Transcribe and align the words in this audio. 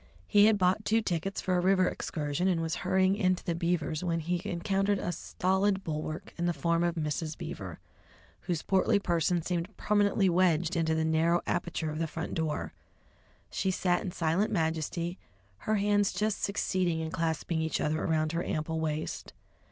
He 0.25 0.45
had 0.47 0.57
bought 0.57 0.83
two 0.83 1.03
tickets 1.03 1.41
for 1.41 1.55
a 1.55 1.59
river 1.61 1.87
excursion, 1.87 2.47
and 2.47 2.59
was 2.59 2.77
hurrying 2.81 3.15
into 3.15 3.43
the 3.43 3.53
Beavers' 3.53 4.03
when 4.03 4.19
he 4.19 4.41
encountered 4.49 4.97
a 4.97 5.11
stolid 5.11 5.83
bulwark 5.83 6.33
in 6.39 6.47
the 6.47 6.55
form 6.55 6.83
of 6.83 6.95
Mrs. 6.95 7.37
Beaver, 7.37 7.79
whose 8.39 8.63
portly 8.63 8.97
person 8.97 9.43
seemed 9.43 9.77
permanently 9.77 10.27
wedged 10.27 10.75
into 10.75 10.95
the 10.95 11.05
narrow 11.05 11.41
aperture 11.45 11.91
of 11.91 11.99
the 11.99 12.07
front 12.07 12.33
door. 12.33 12.73
She 13.51 13.69
sat 13.69 14.01
in 14.01 14.09
silent 14.11 14.51
majesty, 14.51 15.19
her 15.69 15.75
hands 15.75 16.11
just 16.11 16.41
succeeding 16.41 16.99
in 16.99 17.11
clasping 17.11 17.61
each 17.61 17.79
other 17.79 18.03
around 18.03 18.31
her 18.31 18.43
ample 18.43 18.79
waist. 18.79 19.33